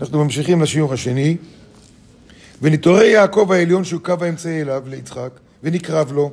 אנחנו 0.00 0.24
ממשיכים 0.24 0.62
לשיעור 0.62 0.92
השני. 0.92 1.36
ונתעורר 2.62 3.02
יעקב 3.02 3.52
העליון 3.52 3.84
שהוא 3.84 4.00
קו 4.00 4.14
האמצעי 4.20 4.62
אליו, 4.62 4.82
ליצחק, 4.86 5.30
ונקרב 5.62 6.12
לו. 6.12 6.30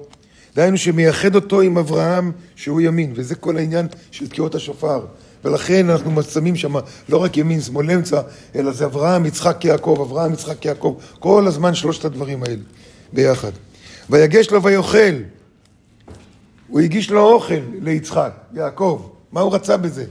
דהיינו 0.56 0.78
שמייחד 0.78 1.36
אותו 1.36 1.62
עם 1.62 1.78
אברהם 1.78 2.32
שהוא 2.56 2.82
ימין, 2.82 3.14
וזה 3.16 3.36
כל 3.36 3.58
העניין 3.58 3.88
של 4.12 4.28
תקיעות 4.28 4.56
השופר. 4.56 5.06
ולכן 5.46 5.90
אנחנו 5.90 6.24
שמים 6.24 6.56
שם 6.56 6.74
לא 7.10 7.18
רק 7.18 7.38
ימין, 7.38 7.62
שמאל, 7.62 7.92
אמצע, 7.92 8.22
אלא 8.56 8.72
זה 8.72 8.86
אברהם, 8.86 9.26
יצחק, 9.26 9.66
יעקב, 9.66 9.98
אברהם, 10.08 10.34
יצחק, 10.34 10.66
יעקב, 10.66 10.96
כל 11.20 11.48
הזמן 11.48 11.76
שלושת 11.76 12.06
הדברים 12.06 12.44
האלה 12.44 12.62
ביחד. 13.14 13.52
ויגש 14.10 14.52
לו 14.52 14.64
ויאכל. 14.64 15.16
הוא 16.68 16.80
הגיש 16.80 17.12
לו 17.12 17.22
אוכל 17.22 17.62
ליצחק, 17.82 18.32
יעקב. 18.54 19.10
מה 19.32 19.42
הוא 19.42 19.56
רצה 19.56 19.78
בזה? 19.78 20.06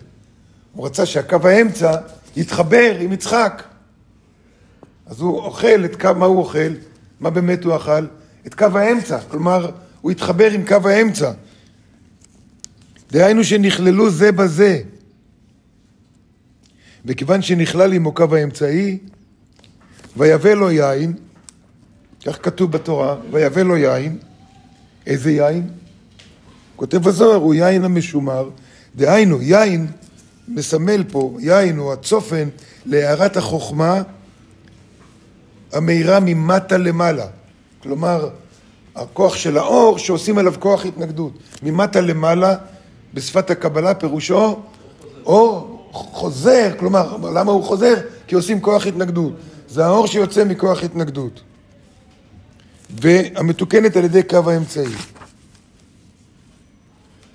הוא 0.74 0.86
רצה 0.86 1.06
שהקו 1.06 1.48
האמצע 1.48 1.96
יתחבר 2.36 2.96
עם 3.00 3.12
יצחק. 3.12 3.62
אז 5.06 5.20
הוא 5.20 5.38
אוכל 5.38 5.84
את 5.84 6.00
קו, 6.00 6.14
מה 6.16 6.26
הוא 6.26 6.38
אוכל? 6.38 6.74
מה 7.20 7.30
באמת 7.30 7.64
הוא 7.64 7.76
אכל? 7.76 8.06
את 8.46 8.54
קו 8.54 8.78
האמצע. 8.78 9.18
כלומר, 9.20 9.70
הוא 10.00 10.10
התחבר 10.10 10.50
עם 10.50 10.66
קו 10.66 10.88
האמצע. 10.88 11.32
דהיינו 13.10 13.44
שנכללו 13.44 14.10
זה 14.10 14.32
בזה. 14.32 14.80
וכיוון 17.04 17.42
שנכלל 17.42 17.92
עמו 17.92 18.14
קו 18.14 18.36
האמצעי, 18.36 18.98
ויבא 20.16 20.50
לו 20.50 20.70
יין, 20.70 21.12
כך 22.26 22.38
כתוב 22.42 22.72
בתורה, 22.72 23.16
ויבא 23.30 23.62
לו 23.62 23.76
יין, 23.76 24.18
איזה 25.06 25.30
יין? 25.30 25.70
כותב 26.76 27.08
הזוהר, 27.08 27.36
הוא 27.36 27.54
יין 27.54 27.84
המשומר, 27.84 28.50
דהיינו, 28.96 29.42
יין 29.42 29.86
מסמל 30.50 31.04
פה, 31.08 31.36
יין 31.40 31.78
הוא 31.78 31.92
הצופן 31.92 32.48
להערת 32.86 33.36
החוכמה 33.36 34.02
המאירה 35.72 36.20
ממטה 36.20 36.78
למעלה. 36.78 37.26
כלומר, 37.82 38.28
הכוח 38.96 39.34
של 39.34 39.58
האור 39.58 39.98
שעושים 39.98 40.38
עליו 40.38 40.54
כוח 40.58 40.86
התנגדות. 40.86 41.32
ממטה 41.62 42.00
למעלה, 42.00 42.56
בשפת 43.14 43.50
הקבלה, 43.50 43.94
פירושו 43.94 44.56
אור 45.26 45.86
חוזר, 45.92 46.70
כלומר, 46.78 47.16
למה 47.34 47.52
הוא 47.52 47.64
חוזר? 47.64 47.94
כי 48.26 48.34
עושים 48.34 48.60
כוח 48.60 48.86
התנגדות. 48.86 49.32
זה 49.68 49.86
האור 49.86 50.06
שיוצא 50.06 50.44
מכוח 50.44 50.82
התנגדות. 50.82 51.40
והמתוקנת 53.00 53.96
על 53.96 54.04
ידי 54.04 54.22
קו 54.22 54.50
האמצעי. 54.50 54.94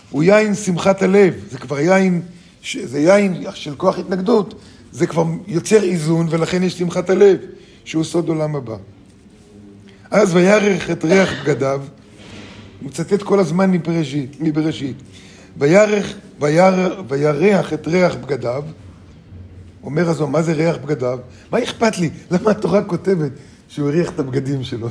הוא 0.10 0.24
יין 0.24 0.56
שמחת 0.56 1.02
הלב, 1.02 1.34
זה 1.52 1.58
כבר 1.58 1.80
יין, 1.80 2.22
זה 2.84 3.00
יין 3.00 3.44
של 3.54 3.76
כוח 3.76 4.00
התנגדות, 4.00 4.56
זה 4.92 5.08
כבר 5.08 5.26
יוצר 5.48 5.84
איזון 5.84 6.28
ולכן 6.30 6.64
יש 6.64 6.74
שמחת 6.74 7.10
הלב, 7.10 7.38
שהוא 7.86 8.04
סוד 8.04 8.30
עולם 8.30 8.56
הבא. 8.56 8.76
אז 10.12 10.36
וירך 10.36 10.90
את 10.90 11.06
ריח 11.06 11.30
בגדיו, 11.44 11.82
הוא 12.80 12.88
מצטט 12.88 13.24
כל 13.24 13.40
הזמן 13.40 13.72
מבראשית, 13.72 14.38
מבראשית. 14.40 14.96
וירך, 15.58 16.14
ויר, 16.40 17.04
וירח 17.08 17.74
את 17.74 17.88
ריח 17.88 18.16
בגדיו, 18.16 18.64
אומר 19.84 20.10
הזו, 20.10 20.28
מה 20.28 20.42
זה 20.42 20.54
ריח 20.54 20.78
בגדיו? 20.78 21.20
מה 21.52 21.64
אכפת 21.64 21.98
לי? 21.98 22.10
למה 22.32 22.52
התורה 22.52 22.84
כותבת 22.84 23.32
שהוא 23.68 23.90
הריח 23.90 24.10
את 24.10 24.20
הבגדים 24.20 24.64
שלו? 24.64 24.88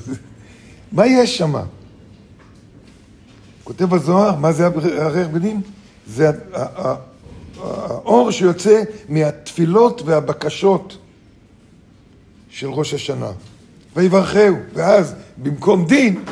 מה 0.93 1.07
יש 1.07 1.39
שם? 1.39 1.55
כותב 3.65 3.95
הזוהר, 3.95 4.37
מה 4.37 4.53
זה 4.53 4.67
הריח 4.67 5.29
בגדים? 5.29 5.61
זה 6.07 6.31
האור 7.61 8.31
שיוצא 8.31 8.83
מהתפילות 9.09 10.03
והבקשות 10.03 10.99
של 12.51 12.69
ראש 12.69 12.95
השנה. 12.95 13.31
ויברכהו, 13.97 14.57
ואז 14.73 15.15
במקום 15.37 15.87
דין 15.87 16.25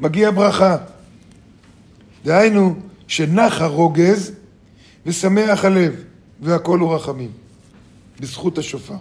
מגיע 0.00 0.30
ברכה. 0.30 0.76
דהיינו, 2.24 2.74
שנח 3.08 3.60
הרוגז 3.60 4.32
ושמח 5.06 5.64
הלב, 5.64 5.94
והכל 6.40 6.78
הוא 6.78 6.94
רחמים, 6.94 7.30
בזכות 8.20 8.58
השופר. 8.58 8.94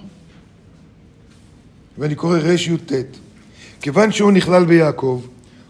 ואני 1.97 2.15
קורא 2.15 2.37
רי"ט, 2.37 2.91
כיוון 3.81 4.11
שהוא 4.11 4.31
נכלל 4.31 4.65
ביעקב, 4.65 5.21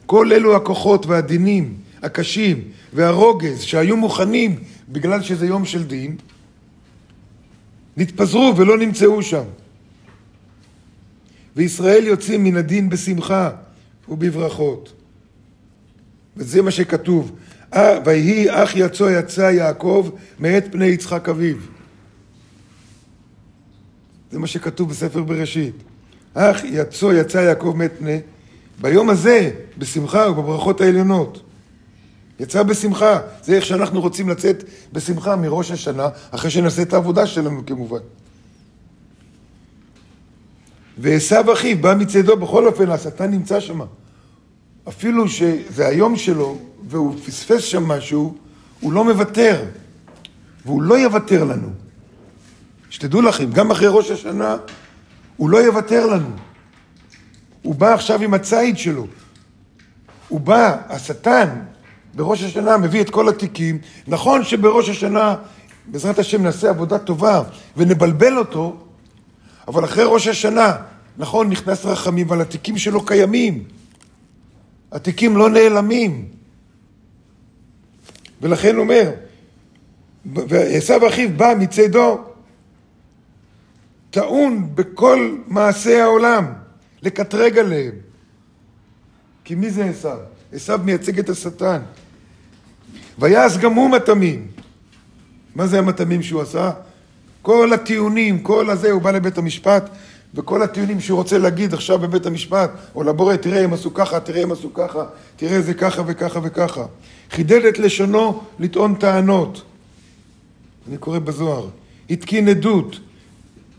כל 0.05 0.33
אלו 0.33 0.55
הכוחות 0.55 1.05
והדינים 1.05 1.77
הקשים 2.03 2.61
והרוגז 2.93 3.61
שהיו 3.61 3.97
מוכנים 3.97 4.63
בגלל 4.89 5.21
שזה 5.21 5.45
יום 5.45 5.65
של 5.65 5.83
דין, 5.83 6.17
נתפזרו 7.97 8.53
ולא 8.57 8.77
נמצאו 8.77 9.23
שם. 9.23 9.43
וישראל 11.55 12.07
יוצאים 12.07 12.43
מן 12.43 12.57
הדין 12.57 12.89
בשמחה 12.89 13.49
ובברכות. 14.09 14.93
וזה 16.37 16.61
מה 16.61 16.71
שכתוב, 16.71 17.35
אה, 17.73 17.99
ויהי 18.05 18.49
אח 18.49 18.75
יצא 18.75 19.19
יצא 19.19 19.41
יעקב 19.41 20.09
מאת 20.39 20.71
פני 20.71 20.85
יצחק 20.85 21.29
אביו. 21.29 21.57
זה 24.31 24.39
מה 24.39 24.47
שכתוב 24.47 24.89
בספר 24.89 25.23
בראשית. 25.23 25.75
אח 26.33 26.61
יצא 26.63 27.05
יצא 27.05 27.37
יעקב 27.37 27.73
מאת 27.77 27.91
פני, 27.99 28.19
ביום 28.81 29.09
הזה, 29.09 29.51
בשמחה 29.77 30.29
ובברכות 30.29 30.81
העליונות. 30.81 31.41
יצא 32.39 32.63
בשמחה, 32.63 33.19
זה 33.43 33.55
איך 33.55 33.65
שאנחנו 33.65 34.01
רוצים 34.01 34.29
לצאת 34.29 34.63
בשמחה 34.93 35.35
מראש 35.35 35.71
השנה, 35.71 36.09
אחרי 36.31 36.51
שנעשה 36.51 36.81
את 36.81 36.93
העבודה 36.93 37.27
שלנו 37.27 37.65
כמובן. 37.65 37.99
ועשו 40.97 41.53
אחיו 41.53 41.77
בא 41.81 41.95
מצדו, 41.95 42.37
בכל 42.37 42.67
אופן 42.67 42.89
השטן 42.89 43.31
נמצא 43.31 43.59
שם. 43.59 43.79
אפילו 44.87 45.29
שזה 45.29 45.87
היום 45.87 46.15
שלו, 46.15 46.57
והוא 46.87 47.15
פספס 47.25 47.63
שם 47.63 47.83
משהו, 47.83 48.37
הוא 48.79 48.93
לא 48.93 49.03
מוותר, 49.03 49.65
והוא 50.65 50.81
לא 50.81 50.99
יוותר 50.99 51.43
לנו. 51.43 51.69
שתדעו 52.89 53.21
לכם, 53.21 53.51
גם 53.51 53.71
אחרי 53.71 53.87
ראש 53.89 54.11
השנה, 54.11 54.57
הוא 55.37 55.49
לא 55.49 55.57
יוותר 55.57 56.05
לנו. 56.05 56.29
הוא 57.61 57.75
בא 57.75 57.93
עכשיו 57.93 58.21
עם 58.21 58.33
הציד 58.33 58.77
שלו. 58.77 59.07
הוא 60.27 60.39
בא, 60.39 60.77
השטן, 60.89 61.49
בראש 62.13 62.43
השנה 62.43 62.77
מביא 62.77 63.01
את 63.01 63.09
כל 63.09 63.29
התיקים. 63.29 63.77
נכון 64.07 64.43
שבראש 64.43 64.89
השנה, 64.89 65.35
בעזרת 65.85 66.19
השם, 66.19 66.43
נעשה 66.43 66.69
עבודה 66.69 66.99
טובה 66.99 67.43
ונבלבל 67.77 68.37
אותו, 68.37 68.77
אבל 69.67 69.85
אחרי 69.85 70.03
ראש 70.07 70.27
השנה, 70.27 70.75
נכון, 71.17 71.49
נכנס 71.49 71.85
רחמים, 71.85 72.27
אבל 72.27 72.41
התיקים 72.41 72.77
שלו 72.77 73.05
קיימים. 73.05 73.63
התיקים 74.91 75.37
לא 75.37 75.49
נעלמים. 75.49 76.25
ולכן 78.41 78.77
אומר, 78.77 79.11
ועשו 80.25 81.07
אחיו 81.07 81.29
בא 81.37 81.53
מצדו, 81.59 82.23
טעון 84.09 84.75
בכל 84.75 85.37
מעשי 85.47 85.95
העולם, 85.95 86.53
לקטרג 87.01 87.57
עליהם. 87.57 87.91
כי 89.43 89.55
מי 89.55 89.69
זה 89.69 89.85
עשו? 89.85 90.09
עשו 90.53 90.73
מייצג 90.77 91.19
את 91.19 91.29
השטן. 91.29 91.81
ויעש 93.19 93.57
גם 93.57 93.73
הוא 93.73 93.89
מטעמים. 93.89 94.47
מה 95.55 95.67
זה 95.67 95.79
המטעמים 95.79 96.23
שהוא 96.23 96.41
עשה? 96.41 96.71
כל 97.41 97.73
הטיעונים, 97.73 98.39
כל 98.39 98.69
הזה, 98.69 98.91
הוא 98.91 99.01
בא 99.01 99.11
לבית 99.11 99.37
המשפט, 99.37 99.89
וכל 100.33 100.61
הטיעונים 100.61 100.99
שהוא 100.99 101.17
רוצה 101.17 101.37
להגיד 101.37 101.73
עכשיו 101.73 101.99
בבית 101.99 102.25
המשפט, 102.25 102.71
או 102.95 103.03
לבורא, 103.03 103.35
תראה 103.35 103.63
הם 103.63 103.73
עשו 103.73 103.93
ככה, 103.93 104.19
תראה 104.19 104.43
הם 104.43 104.51
עשו 104.51 104.73
ככה, 104.73 105.05
תראה 105.35 105.61
זה 105.61 105.73
ככה 105.73 106.01
וככה 106.05 106.39
וככה. 106.43 106.85
חידד 107.31 107.65
את 107.65 107.79
לשונו 107.79 108.41
לטעון 108.59 108.95
טענות. 108.95 109.61
אני 110.87 110.97
קורא 110.97 111.19
בזוהר. 111.19 111.67
התקין 112.09 112.49
עדות, 112.49 112.99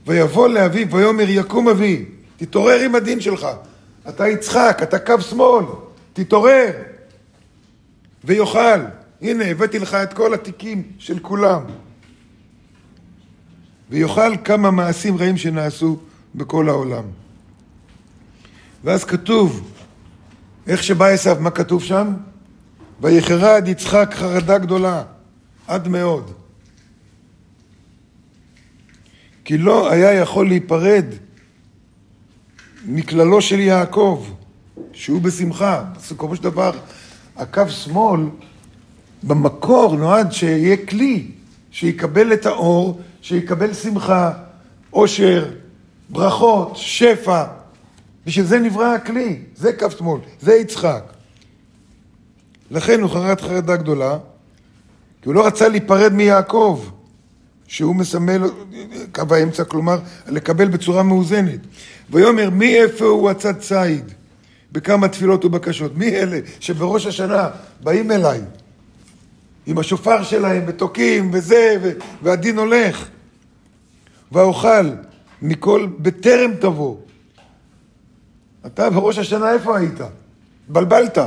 ויבוא 0.07 0.49
לאביו 0.49 0.91
ויאמר 0.91 1.29
יקום 1.29 1.69
אבי, 1.69 2.05
תתעורר 2.37 2.81
עם 2.81 2.95
הדין 2.95 3.21
שלך. 3.21 3.47
אתה 4.09 4.29
יצחק, 4.29 4.79
אתה 4.83 4.99
קו 4.99 5.21
שמאל, 5.21 5.65
תתעורר. 6.13 6.71
ויאכל. 8.25 8.81
הנה, 9.25 9.45
הבאתי 9.45 9.79
לך 9.79 9.95
את 9.95 10.13
כל 10.13 10.35
התיקים 10.35 10.83
של 10.99 11.19
כולם. 11.19 11.63
ויאכל 13.91 14.37
כמה 14.45 14.71
מעשים 14.71 15.17
רעים 15.17 15.37
שנעשו 15.37 15.99
בכל 16.35 16.69
העולם. 16.69 17.05
ואז 18.85 19.05
כתוב, 19.05 19.73
איך 20.67 20.83
שבא 20.83 21.07
עשיו, 21.07 21.37
מה 21.41 21.51
כתוב 21.51 21.83
שם? 21.83 22.15
ויחרד 23.01 23.65
יצחק 23.67 24.15
חרדה 24.15 24.59
גדולה, 24.59 25.03
עד 25.67 25.89
מאוד. 25.89 26.33
כי 29.45 29.59
לא 29.59 29.91
היה 29.91 30.13
יכול 30.13 30.49
להיפרד 30.49 31.05
מכללו 32.87 33.41
של 33.43 33.59
יעקב, 33.59 34.27
שהוא 34.93 35.23
בשמחה. 35.23 35.85
בסופו 35.97 36.37
של 36.37 36.43
דבר, 36.43 36.73
הקו 37.37 37.69
שמאל 37.69 38.21
במקור 39.27 39.97
נועד 39.97 40.33
שיהיה 40.33 40.77
כלי, 40.77 41.27
שיקבל 41.71 42.33
את 42.33 42.47
האור, 42.47 43.01
שיקבל 43.23 43.75
שמחה, 43.75 44.33
עושר, 44.91 45.51
ברכות, 46.09 46.73
שפע. 46.75 47.45
בשביל 48.27 48.45
זה 48.45 48.59
נברא 48.59 48.87
הכלי, 48.87 49.39
זה 49.57 49.73
כף 49.73 49.99
שמאל, 49.99 50.21
זה 50.41 50.55
יצחק. 50.55 51.05
לכן 52.71 53.01
הוא 53.01 53.11
חרד 53.11 53.41
חרדה 53.41 53.77
גדולה, 53.77 54.19
כי 55.23 55.29
הוא 55.29 55.35
לא 55.35 55.47
רצה 55.47 55.69
להיפרד 55.69 56.13
מיעקב, 56.13 56.85
שהוא 57.67 57.95
מסמל 57.95 58.43
קו 59.13 59.35
האמצע, 59.35 59.65
כלומר, 59.65 59.99
לקבל 60.27 60.69
בצורה 60.69 61.03
מאוזנת. 61.03 61.61
ויאמר, 62.11 62.51
מי 62.51 62.81
איפה 62.83 63.05
הוא 63.05 63.31
הצד 63.31 63.59
ציד? 63.59 64.13
בכמה 64.73 65.09
תפילות 65.09 65.45
ובקשות. 65.45 65.97
מי 65.97 66.09
אלה 66.09 66.39
שבראש 66.61 67.07
השנה 67.07 67.49
באים 67.81 68.11
אליי 68.11 68.41
עם 69.67 69.79
השופר 69.79 70.23
שלהם 70.23 70.65
ותוקעים 70.67 71.31
וזה, 71.33 71.77
והדין 72.23 72.59
הולך. 72.59 73.09
ואוכל 74.33 74.91
מכל 75.43 75.89
בטרם 75.99 76.51
תבוא. 76.61 76.97
אתה 78.67 78.91
בראש 78.91 79.19
השנה 79.19 79.53
איפה 79.53 79.79
היית? 79.79 80.01
התבלבלת. 80.65 81.19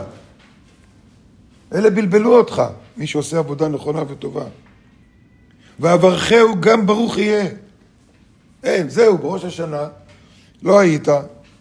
אלה 1.74 1.90
בלבלו 1.90 2.38
אותך, 2.38 2.64
מי 2.98 3.08
שעושה 3.08 3.38
עבודה 3.38 3.68
נכונה 3.68 4.04
וטובה. 4.08 4.46
ואברכהו 5.80 6.62
גם 6.62 6.86
ברוך 6.86 7.18
יהיה. 7.18 7.48
אין, 8.64 8.90
זהו, 8.90 9.18
בראש 9.18 9.46
השנה 9.46 9.88
לא 10.64 10.80
היית, 10.80 11.08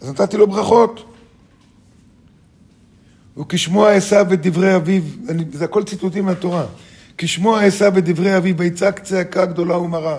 אז 0.01 0.11
נתתי 0.11 0.37
לו 0.37 0.47
ברכות. 0.47 1.16
וכשמוע 3.39 3.93
עשיו 3.93 4.33
את 4.33 4.47
דברי 4.47 4.77
אביו, 4.77 5.03
זה 5.53 5.65
הכל 5.65 5.85
ציטוטים 5.85 6.25
מהתורה. 6.25 6.67
כשמוע 7.19 7.63
עשיו 7.63 7.99
את 7.99 8.05
דברי 8.05 8.37
אביו, 8.37 8.59
ויצעק 8.59 8.99
צעקה 8.99 9.47
גדולה 9.47 9.79
ומרה. 9.79 10.19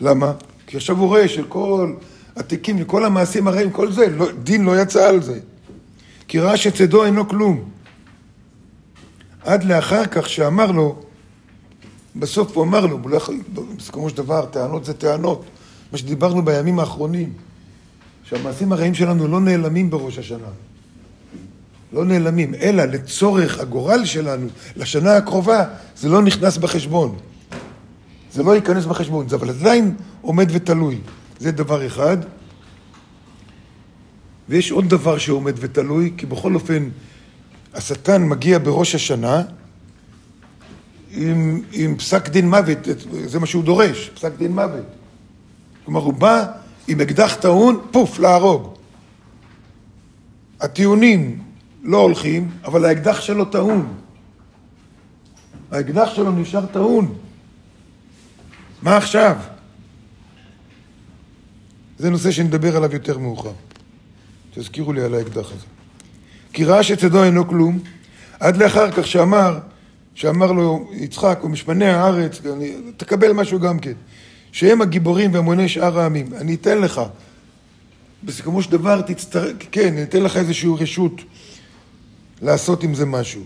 למה? 0.00 0.32
כי 0.66 0.76
עכשיו 0.76 0.98
הוא 0.98 1.08
רואה 1.08 1.28
של 1.28 1.44
כל 1.48 1.94
התיקים 2.36 2.76
וכל 2.80 3.04
המעשים 3.04 3.48
הרעים, 3.48 3.70
כל 3.70 3.92
זה, 3.92 4.08
לא, 4.08 4.32
דין 4.42 4.64
לא 4.64 4.82
יצא 4.82 5.08
על 5.08 5.22
זה. 5.22 5.40
כי 6.28 6.40
ראה 6.40 6.56
שצדו 6.56 7.04
אינו 7.04 7.28
כלום. 7.28 7.70
עד 9.44 9.64
לאחר 9.64 10.06
כך 10.06 10.28
שאמר 10.28 10.70
לו, 10.70 11.02
בסוף 12.16 12.56
הוא 12.56 12.64
אמר 12.64 12.86
לו, 12.86 12.98
הוא 13.02 13.10
לא 13.10 13.16
יכול, 13.16 13.40
בסיכומו 13.76 14.10
של 14.10 14.16
דבר, 14.16 14.46
טענות 14.46 14.84
זה 14.84 14.94
טענות. 14.94 15.44
מה 15.92 15.98
שדיברנו 15.98 16.44
בימים 16.44 16.78
האחרונים, 16.78 17.32
שהמעשים 18.28 18.72
הרעים 18.72 18.94
שלנו 18.94 19.28
לא 19.28 19.40
נעלמים 19.40 19.90
בראש 19.90 20.18
השנה. 20.18 20.48
לא 21.92 22.04
נעלמים, 22.04 22.54
אלא 22.54 22.84
לצורך 22.84 23.60
הגורל 23.60 24.04
שלנו, 24.04 24.46
לשנה 24.76 25.16
הקרובה, 25.16 25.64
זה 25.96 26.08
לא 26.08 26.22
נכנס 26.22 26.56
בחשבון. 26.56 27.18
זה 28.32 28.42
לא 28.42 28.54
ייכנס 28.54 28.84
בחשבון, 28.84 29.28
זה 29.28 29.36
אבל 29.36 29.48
עדיין 29.50 29.94
עומד 30.20 30.48
ותלוי. 30.52 30.98
זה 31.38 31.52
דבר 31.52 31.86
אחד. 31.86 32.16
ויש 34.48 34.70
עוד 34.70 34.88
דבר 34.88 35.18
שעומד 35.18 35.54
ותלוי, 35.56 36.12
כי 36.16 36.26
בכל 36.26 36.54
אופן, 36.54 36.88
השטן 37.74 38.28
מגיע 38.28 38.58
בראש 38.58 38.94
השנה 38.94 39.42
עם, 41.10 41.62
עם 41.72 41.96
פסק 41.96 42.28
דין 42.28 42.50
מוות, 42.50 42.78
זה 43.24 43.40
מה 43.40 43.46
שהוא 43.46 43.64
דורש, 43.64 44.10
פסק 44.14 44.32
דין 44.38 44.52
מוות. 44.52 44.84
כלומר, 45.84 46.00
הוא 46.00 46.14
בא 46.14 46.46
עם 46.88 47.00
אקדח 47.00 47.34
טעון, 47.34 47.80
פוף, 47.90 48.18
להרוג. 48.18 48.74
הטיעונים 50.60 51.42
לא 51.82 51.98
הולכים, 51.98 52.50
אבל 52.64 52.84
האקדח 52.84 53.20
שלו 53.20 53.44
טעון. 53.44 53.94
האקדח 55.70 56.08
שלו 56.14 56.32
נשאר 56.32 56.66
טעון. 56.66 57.14
מה 58.82 58.96
עכשיו? 58.96 59.36
זה 61.98 62.10
נושא 62.10 62.30
שנדבר 62.30 62.76
עליו 62.76 62.92
יותר 62.92 63.18
מאוחר. 63.18 63.52
תזכירו 64.54 64.92
לי 64.92 65.02
על 65.02 65.14
האקדח 65.14 65.52
הזה. 65.52 65.66
כי 66.52 66.64
ראה 66.64 66.82
שצדו 66.82 67.24
אינו 67.24 67.48
כלום, 67.48 67.78
עד 68.40 68.56
לאחר 68.56 68.90
כך 68.90 69.06
שאמר, 69.06 69.58
שאמר 70.14 70.52
לו 70.52 70.90
יצחק, 70.92 71.38
הוא 71.42 71.50
משמני 71.50 71.86
הארץ, 71.86 72.40
תקבל 72.96 73.32
משהו 73.32 73.60
גם 73.60 73.78
כן. 73.78 73.92
שהם 74.54 74.82
הגיבורים 74.82 75.34
והמוני 75.34 75.68
שאר 75.68 76.00
העמים. 76.00 76.34
אני 76.34 76.54
אתן 76.54 76.78
לך, 76.78 77.00
בסיכומו 78.24 78.62
של 78.62 78.70
דבר 78.70 79.02
תצטרך, 79.02 79.52
כן, 79.70 79.92
אני 79.92 80.02
אתן 80.02 80.22
לך 80.22 80.36
איזושהי 80.36 80.70
רשות 80.78 81.12
לעשות 82.42 82.82
עם 82.82 82.94
זה 82.94 83.06
משהו. 83.06 83.42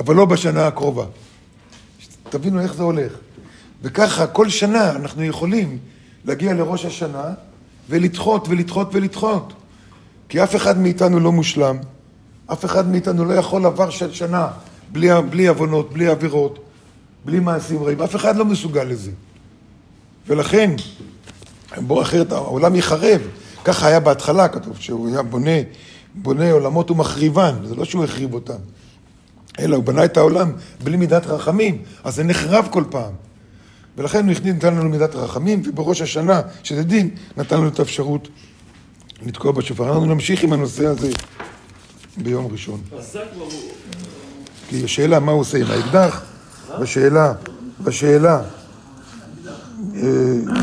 אבל 0.00 0.14
לא 0.14 0.24
בשנה 0.24 0.66
הקרובה. 0.66 1.04
תבינו 2.28 2.60
איך 2.60 2.74
זה 2.74 2.82
הולך. 2.82 3.12
וככה, 3.82 4.26
כל 4.26 4.48
שנה 4.48 4.90
אנחנו 4.90 5.24
יכולים 5.24 5.78
להגיע 6.24 6.54
לראש 6.54 6.84
השנה 6.84 7.34
ולדחות 7.88 8.48
ולדחות 8.48 8.88
ולדחות. 8.92 9.52
כי 10.28 10.42
אף 10.42 10.56
אחד 10.56 10.78
מאיתנו 10.78 11.20
לא 11.20 11.32
מושלם, 11.32 11.76
אף 12.46 12.64
אחד 12.64 12.88
מאיתנו 12.90 13.24
לא 13.24 13.34
יכול 13.34 13.62
לעבר 13.62 13.90
של 13.90 14.12
שנה 14.12 14.48
בלי, 14.92 15.08
בלי 15.30 15.46
עוונות, 15.46 15.92
בלי 15.92 16.06
עבירות, 16.06 16.58
בלי 17.24 17.40
מעשים 17.40 17.82
רעים, 17.82 18.02
אף 18.02 18.16
אחד 18.16 18.36
לא 18.36 18.44
מסוגל 18.44 18.84
לזה. 18.84 19.10
ולכן, 20.28 20.70
בוא 21.76 22.02
אחרת 22.02 22.32
העולם 22.32 22.74
יחרב. 22.76 23.20
ככה 23.64 23.86
היה 23.86 24.00
בהתחלה, 24.00 24.48
כתוב 24.48 24.76
שהוא 24.80 25.08
היה 25.08 25.22
בונה, 25.22 25.60
בונה 26.14 26.52
עולמות 26.52 26.90
ומחריבן, 26.90 27.54
זה 27.64 27.74
לא 27.74 27.84
שהוא 27.84 28.04
החריב 28.04 28.34
אותם, 28.34 28.58
אלא 29.58 29.76
הוא 29.76 29.84
בנה 29.84 30.04
את 30.04 30.16
העולם 30.16 30.52
בלי 30.84 30.96
מידת 30.96 31.26
רחמים, 31.26 31.82
אז 32.04 32.14
זה 32.14 32.24
נחרב 32.24 32.68
כל 32.70 32.84
פעם. 32.90 33.12
ולכן 33.96 34.28
הוא 34.28 34.34
נתן 34.44 34.74
לנו 34.74 34.88
מידת 34.88 35.14
רחמים, 35.14 35.62
ובראש 35.66 36.02
השנה, 36.02 36.40
שזה 36.62 36.82
דין, 36.82 37.10
נתן 37.36 37.56
לנו 37.56 37.68
את 37.68 37.78
האפשרות 37.78 38.28
לתקוע 39.22 39.52
בשופר. 39.52 39.88
אנחנו 39.88 40.04
נמשיך 40.04 40.42
עם 40.42 40.52
הנושא 40.52 40.86
הזה 40.86 41.10
ביום 42.16 42.52
ראשון. 42.52 42.80
כי 44.68 44.84
השאלה 44.84 45.20
מה 45.20 45.32
הוא 45.32 45.40
עושה 45.40 45.58
עם 45.58 45.66
האקדח, 45.70 46.24
בשאלה 47.84 48.36
אה, 48.36 48.42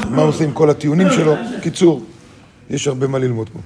מה 0.10 0.22
עושים 0.22 0.52
כל 0.52 0.70
הטיעונים 0.70 1.08
שלו. 1.12 1.36
קיצור, 1.62 2.04
יש 2.70 2.88
הרבה 2.88 3.08
מה 3.08 3.20
ללמוד 3.20 3.50
פה. 3.50 3.60